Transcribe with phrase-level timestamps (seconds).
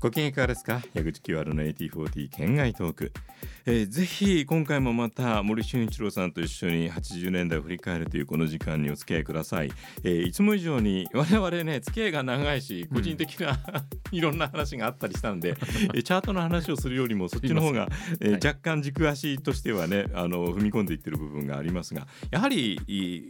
[0.00, 0.80] ご機嫌いかがですか？
[0.94, 3.12] 矢口清原の8040県外トーク、
[3.66, 9.70] えー、ぜひ今回もまた森俊一郎さんと一緒に80年代を振り返るというこの時間にお付き合いください、
[10.02, 15.50] えー、いつも以上に我々ね付き合いが長いし個人的な、うん、いろんな話があったりしたんで、
[15.92, 17.90] えー、チャートの話をするよりもそっちの方が、
[18.20, 22.80] えー、若干軸足としてはねあの踏み込んでいってる部分がありますがやはり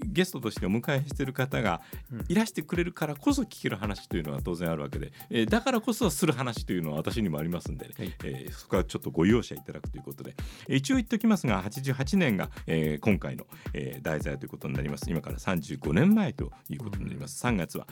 [0.07, 1.81] ゲストとしてお迎えしている方が
[2.29, 10.35] いらしてくれるからこそ聞ける話というのは当然あるわけで、えー、だからこそする話というのは私にもありますんで、ね、はい、えー、そこはちょっとご容赦いただくということで、
[10.69, 15.11] えー、一応言っておきますが88年が、えー、今回の、えー、題材ということになります。
[15.11, 17.87] 今から35年前ということになります、3月は、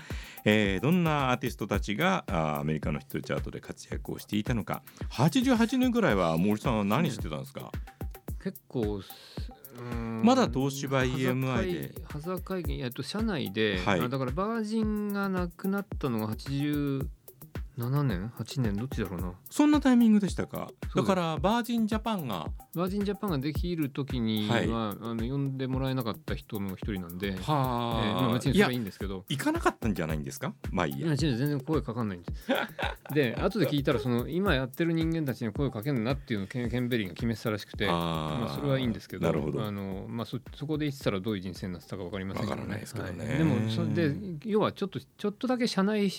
[0.44, 4.82] えー、どんなアーティストたちがあアメリカのヒットチャートで活躍をしていたのか。
[5.10, 7.70] 88年ぐらいは森さんは何してたんですか、
[8.42, 9.02] 結構
[10.22, 11.94] まだ東芝 EMI で。
[12.08, 17.06] ハザー会議、えっと、社内で、はい、だからバージンがなくなったのが80
[17.78, 18.76] 7年？8年？
[18.76, 19.32] どっちだろうな？
[19.48, 20.68] そんなタイミングでしたか？
[20.96, 24.68] だからバージンジャパンがバージンジャパンができる時には、はい、あ
[25.14, 29.24] の呼んでもらえなかった人の一人なんではあ、えー、まあ、別にそれはいいんですけど。
[29.28, 30.52] 行かなかったんじゃないんですか？
[30.72, 31.14] まあいいや。
[31.14, 32.48] 全然声かかんないんです。
[33.14, 39.64] で後で聞いたらその今やってる人間たちに声をかけるなっていうのをケンケンベリーが決めてたらしくてまあ、それはいいんですけどなるほど。
[39.64, 46.10] あの、まあそ、そこで言ってたらどういう人生になってたか分かりませんけどね、はい、でもそれで要はちょっとちょっとだけ社内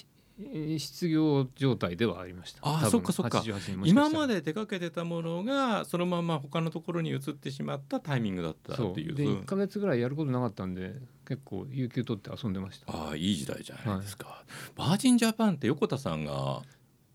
[0.77, 2.61] 失業状態ではありました。
[2.63, 3.43] あそっかそっか。
[3.83, 10.95] 今まで手掛けてたものがそのまま他のところに移ってしまったタイミングだったっていうで1か月ぐらいやることなかったんで
[11.27, 12.91] 結構有給取って遊んでました。
[12.91, 16.61] ああいい時代じゃないですか、はい、バージンジャパンって横田さんが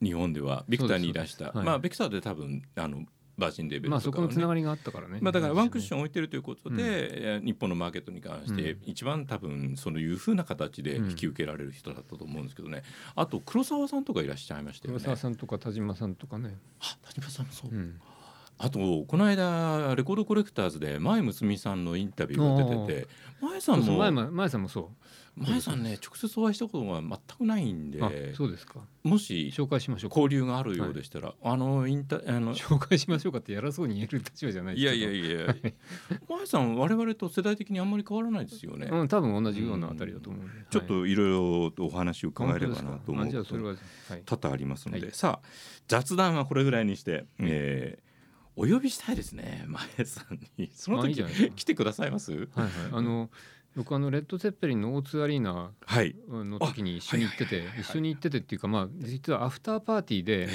[0.02, 3.05] 日本ではビクターにいらした、はい、まあビクターで多分あの
[3.36, 5.18] バージンレベルとか、ね、まあそこのつながりがあったからね。
[5.20, 12.82] まあだからワンクッション置いてるということで、うん、日本のマーケットに関して一番多分そういうふうな形で引き受けられる人だったと思うんですけどね。
[13.14, 15.00] あと黒沢さんとかいらっしゃいましたよね。
[15.00, 16.56] 黒沢さんとか田島さんとかね。
[16.80, 17.70] あ田島さんもそう。
[17.70, 18.00] うん
[18.58, 23.08] あとこの間レコードコレクターズで前睦美さんのインタビューが出てて
[23.40, 24.86] 前さんも前さんもそう。
[25.36, 28.79] 前さんね直接お会いしたことが全くないんでそうですか。
[29.02, 35.74] もし紹介しましょう交流があるようでしたら、はい、あのインタあの紹介しましょうかってやらそうに言える立場じゃないいやいやいや、はい、
[36.29, 38.89] 前さん我々と世代的にあんまり変わらないですよね。
[38.89, 40.50] うん多分同じようなあたりだと思う、うん。
[40.70, 41.14] ちょっとい。
[41.17, 43.45] ろいろとお話を伺えればなと思うこと
[44.24, 45.48] 多々ありますので、さあ
[45.89, 48.04] 雑談はこれぐらいにして、えー
[48.57, 49.65] お呼びしたいですね。
[49.67, 50.70] 前さんに。
[50.75, 51.25] その時
[51.57, 52.33] 来てくださいます？
[52.33, 52.70] はいはい。
[52.92, 53.31] あの
[53.77, 55.73] 僕あのレッド・ゼッペリンの O2 アリーナ
[56.31, 60.47] の時に一緒に行ってて、一緒に行っててっていうかまあ実はアフターパーティーで、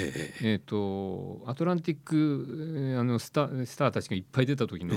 [0.42, 4.94] えー、とアトランティックあのスタスターたちがいっぱい出た時の,、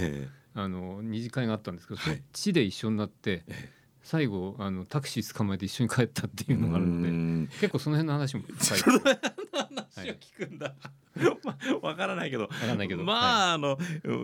[0.55, 3.43] あの二次会があったんですけど、そっちで一緒になって。
[4.05, 8.79] 最後あのタクシー捕まえて一緒に帰ったっていうのがあるので結構その辺の話も深 い
[9.95, 11.03] 話を聞くんだ、 はい
[11.43, 12.47] まあ、わからないけど。
[12.47, 13.77] からないけどまあ、はい、あの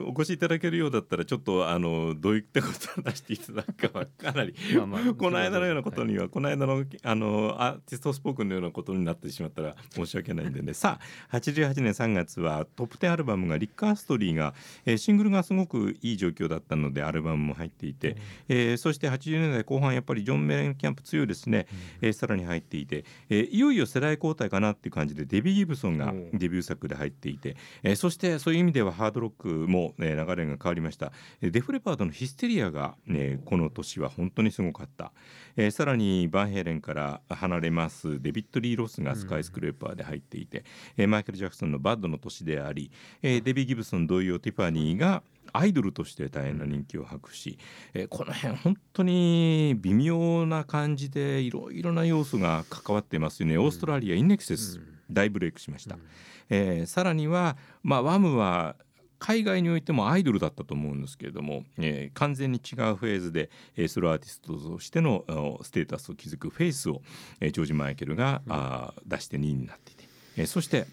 [0.08, 10.74] お越しいただけるようだったらちょっとあのどういったことを出していただくかはかなり まあ、まあ、この間のようなことには、はい、この間のあのアーティストスポークンのようなことになってしまったら申し訳ないんでね。
[10.74, 11.00] さ
[11.32, 14.54] あ88年3月はトップ10アルバムがリック・アストリーが、
[14.86, 18.18] えー、シングルがすごくいい状況だったのでアルバムも入っていて、うん、
[18.50, 21.68] えー、そして80年代後半やっぱりジョン・メレンキャンプ強いですね、
[22.02, 31.12] うん、えー、さらに入っていて、えー、いよいよ世代交代かなっていう感じでデビー・ギブソンがデビュー作で入っていて、えー、そしてそういう意味ではハードロックも、ね、流れが変わりました。
[31.42, 35.12] デフ・レパードのヒステリアが、ね、この年は本当にすごかった、
[35.56, 40.64] えー、さらにバンヘイレンから離れますデビッド・リー・ロスがスカイスクレーパーで入っていて、
[40.98, 45.24] うん、マイケル・ジャクソンのバッドの年であり、えー、デビー・ギブソン同様ティファニーが
[45.54, 47.58] アイドルとして大変な人気を博し、
[47.94, 54.80] えー、この辺本当に微妙な感じでいろいろな要素が関わっていますよね、オーストラリアインエクセス、
[55.10, 56.02] 大ブレイクしました、うん。
[56.50, 58.76] えー、さらには、まあ、ワムは
[59.20, 65.26] 海外においてもアイドルだったと思うんですけれども、えー、完全に違うフェーズで、えー、ソロアーティストとしての
[65.62, 67.02] ステータスを築くフェイスを、
[67.42, 70.06] えー、ジョージ・マイケルが、うん、あ出して2位になっていて、
[70.38, 70.88] えー、そして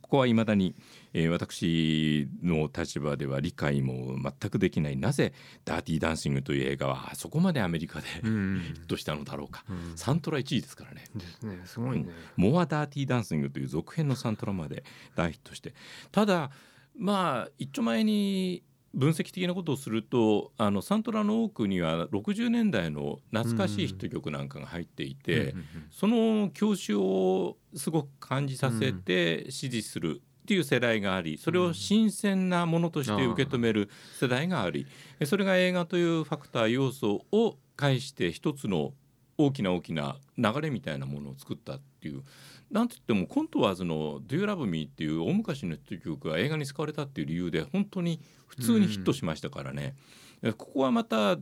[0.00, 0.74] ここはいまだに、
[1.12, 5.32] えー、私の立場では理解も全くできないなぜ
[5.64, 11.04] 「ダーティー・ダンシング」という映画はあそこまでアメリカでヒットしたのだろうか、うん、サントラ1位ですからね。
[11.14, 11.60] ですね。
[11.64, 12.08] すごいね。
[12.36, 14.84] モア・ダーティー・ダンシングという続編のサントラまで
[15.14, 15.74] 大ヒットして。
[16.10, 16.50] ただ
[16.96, 18.62] まあ一丁前に
[18.94, 25.54] 分析的なことをするとあのサントラの多くには60年代の懐かしいヒット曲なんかが入っていて、
[25.90, 34.86] その教習をすごく感じさせて支持するっていう世代がありそれを新鮮なものとして受け止める世代があり
[35.24, 38.92] それが映画というファクター要素を介して一つの
[39.38, 42.22] 大きな大きな流れみたいなものを作ったっていう
[42.72, 49.94] なんといってもコントワーズの「Do You Love Me」っていう大昔のヒット曲が映画に使われたっていう理由で本当に普通にヒットしましたからね、
[50.42, 51.38] うん、ここはまた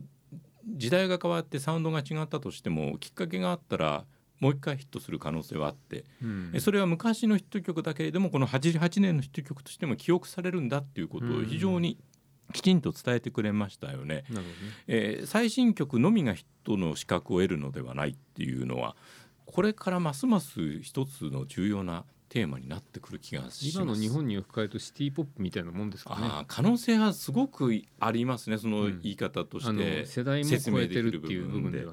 [0.67, 4.05] 時代が変わってサウンドが違ったとしてもきっかけがあったら
[4.41, 11.97] もう一回ヒットする可能性はあって、うん、それは昔のヒット曲だけれどもこの88年のヒット曲としても記憶されるんだっていうことを非常に
[12.51, 14.25] きちんと伝えてくれましたよね。
[14.29, 14.41] ね。
[14.87, 18.95] えー、最新曲のみがヒットの資格を得るのではないっていうのは
[19.51, 23.69] これからますます一つの重要なテーマになってくる気がします。
[23.69, 26.45] 今の日本に置き換えるとシティポップみたいなもんですかね。
[26.47, 31.85] 可能性はすごくありますねその言い方として、うん、世代も超えてるっていう部分で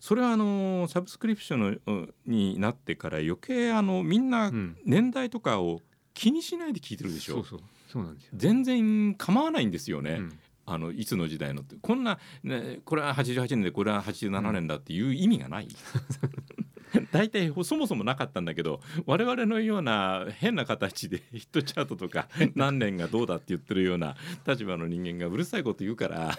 [0.00, 4.52] それはあのサブスクリプションになってから余計あのみんな
[4.84, 5.80] 年代とかを
[6.12, 7.68] 気にしないで聞いてるでしょ、うん、そうそう。
[7.94, 8.30] そうなんですよ。
[8.34, 10.38] 全然構わないんですよね、うん。
[10.66, 11.76] あのいつの時代のって。
[11.80, 15.68] こんな、ね、これは88年でこれは87年だっていう意味がない、
[17.12, 26.38] 大体そもそもなかったんだけど我々のような変な形でヒットチャートとか 何年がどうだって言ってるような立場の人間がうるさいこと言うから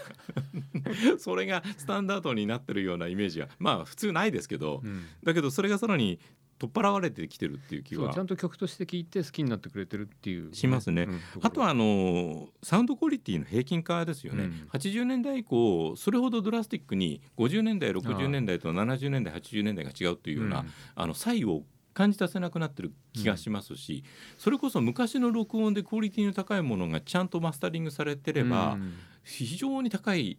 [1.17, 6.19] それがスタンダードになってるようなイメージはまあ普通ないですけど、うん、だけどそれがさらに
[6.57, 8.13] 取っ払われてきてるっていう気は。
[8.13, 21.63] ちゃんと曲として聴いて好きになってくれてるっていう、ね、しますね、うん、あとはあのサウンドクオリティの平均化ですよね、うん、80年代以降それほどドラスティックに50年代60年代と70年代80年代が違うというような、うん、あの差異を
[21.93, 28.93] 感じさせなくなってる気がしますし、うん、それこそ昔の録音でクオリティの高いものがちゃんとマスタリングされてれば、うん、
[29.23, 30.37] 非常に高い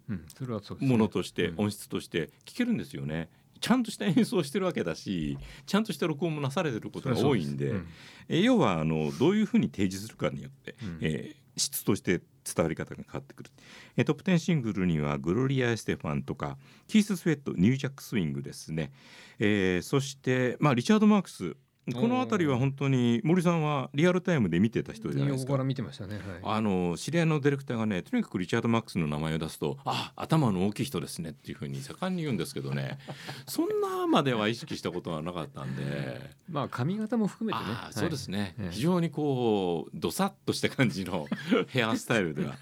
[0.80, 3.30] ものとして、音質として聞けるんですよね。
[3.66, 5.36] ちゃんとした演奏してるわけだし
[5.66, 7.88] ちゃんとした録音もなされてることが多いんで、うん、
[8.28, 13.50] え要はあのどういうふうに提示するかによって、うん、えー、質として伝わり方が変わってくる、
[13.96, 18.92] えー、トップ10シングルにはグロリア・エステファンとかキース・スウェットニュージャック・スイングですね、
[19.40, 21.56] えー、そして、まあ、リチャード・マークス
[21.94, 25.52] この辺りは本当に森さんはリアルタイムで見てた人じゃないですか。
[25.52, 26.16] から見てましたね。
[26.16, 32.98] はい、あの知り合いのディレクターがね、とにかくリチャードマックスの名前を出すと、あ、頭の大きい人ですねっていうふうに盛んに言うんですけどね。
[33.46, 36.34] そんなまでは意識したことはなかったんで。
[36.50, 37.76] まあ髪型も含めてね。
[37.92, 41.28] そうですね、はい、非常にこうどさっとした感じの
[41.68, 42.56] ヘアスタイルでは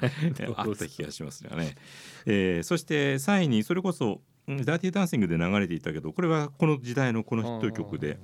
[0.57, 1.77] あった気がしますよね。
[2.27, 8.19] えー、そして3位にそれこそダーティーダンシングで流れていたけど、これはこの時代のこのヒット曲で。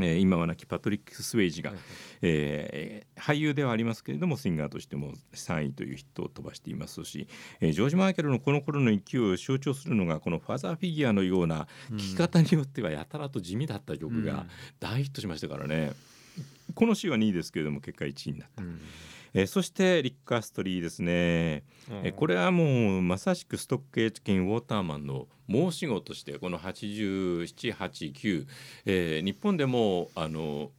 [0.00, 1.84] えー、今は亡きパトリック・スウェイジが、はいはい、
[2.22, 7.28] えー、俳優ではありますけれどもシンガーとしても3位というヒットを飛ばしていますし、
[7.60, 14.46] えー、ジョージ・マイケルのこの頃の勢いを象徴するのがこのファザーフィギュアのような聴き方によってはやたらと地味だった曲が
[14.80, 15.92] 大ヒットしましたからね、
[16.68, 18.62] うん、この詩は2位ですけれども結果1位になった。
[18.62, 18.80] うん。
[19.34, 28.46] えー、そしてリッカーストリーですね、うん、えー、これはもうまさしくストックエッジンウォーターマンの申し子としてこの8789、
[28.86, 30.70] えー、日本でもあの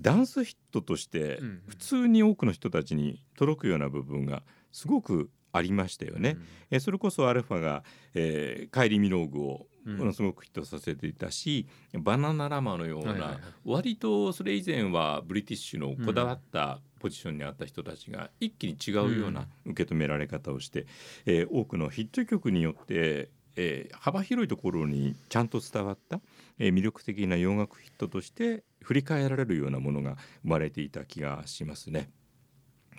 [0.00, 4.42] ダンスヒットとして普通に多くの人たちに届くような部分が
[4.72, 6.30] すごくありましたよね。
[6.30, 7.82] うん、えそれこそアルファが、
[8.14, 20.86] えー、カイリ・ミノーグをものすごくヒットさせていたし、うん、バナナラマのような、割とそれ以前はブリティッシュのこだわったポジションにあった人たちが一気に違うような受け止められ方をして、うん、
[21.26, 23.30] えー、多くのヒット曲によって
[23.60, 26.20] えー、幅広いところにちゃんと伝わった、
[26.60, 32.08] えー、魅力的な洋楽ヒットとして振り返られるようなものが生まれていた気がしますね。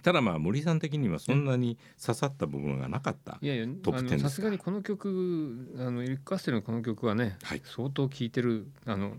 [0.03, 9.13] ただまあ森さん的にはそんなに刺さった部分がなかった、いやいやトップ10さすがにこの曲あのエリック・カステルのこの曲はね、はい、相当聴いてるあの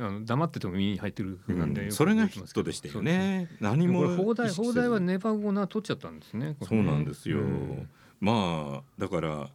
[0.00, 3.48] あの黙ってても耳に入ってるなんで、うん、それがヒットでしたよね。
[3.60, 6.56] 何も放題放題はネバーゴナ取っちゃったんですね。
[6.62, 7.38] そうなんですよ。
[7.38, 7.88] うん、
[8.20, 9.48] まあだから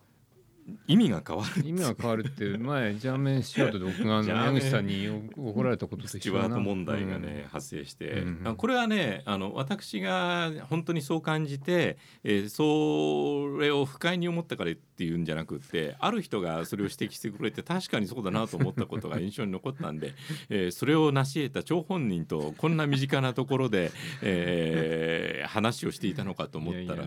[0.87, 6.59] 意味が変わる意味が変わるって前ジャーメンシアートで僕が矢口さんに怒られたことと一緒だな。
[6.59, 8.41] 問題がね、うん、発生して、うん。
[8.45, 20.13] うん、これはねあの私が本当にそう感じて、えー、それを不快に思ったからっていうんじゃなくってある人がそれを指摘してくれて確かにそうだなと思ったことが印象に残ったんで、
[20.49, 23.91] えー、それを成し得た張本人とこんな身近なところで、
[24.21, 27.05] えー、 話をしていたのかと思ったら、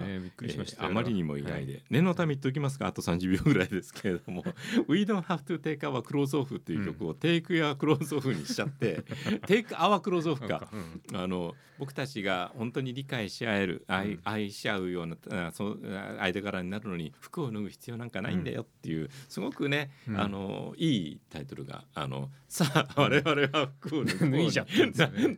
[0.78, 2.86] あまりにも意外で、はい、念のため言っておきますか？
[2.88, 4.44] あと30秒ぐらいですけれども
[4.88, 9.02] 「We don't have to take our clothes off」っていう曲を「Take your clothes off」にしちゃって
[9.46, 10.68] 「Take our clothes off か」
[11.14, 15.76] あの僕たちが本当に理解し合える愛愛し合うようなそ
[16.18, 24.66] 間柄になるのに服を脱ぐ必要なんかないんだよっていう、すごくね、あのいいタイトルがあのさあ我々は服を脱いじゃん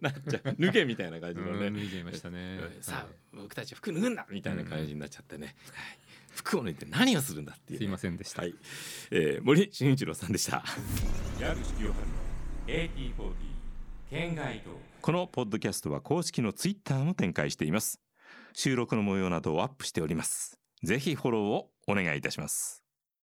[0.00, 0.56] なっちゃう。
[0.58, 2.60] 脱げみたいな感じのね、脱いじゃいましたね。
[2.80, 6.07] さあ僕たち服脱ぐんだみたいな感じになっちゃってね、はい
[6.38, 8.54] 服を脱いで何をするんだっていう、すいませんでした、はい。
[9.10, 10.64] えー、森進一郎さんでした。
[12.66, 13.12] AT40
[14.10, 14.70] 県外と。
[15.00, 18.00] このポッドキャストは公式のツイッターも展開しています。
[18.52, 20.58] 収録の模様などをアップしております。
[20.82, 22.87] ぜひフォローをお願いいたします